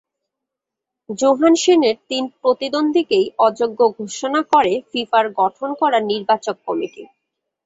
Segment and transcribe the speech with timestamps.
[1.09, 7.03] জোহানসেনের তিন প্রতিদ্বন্দ্বীকেই অযোগ্য ঘোষণা করে ফিফার গঠন করা নির্বাচক কমিটি।